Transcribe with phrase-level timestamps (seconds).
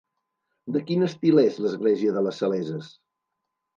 [0.77, 2.93] De quin estil és l'església de les Saleses?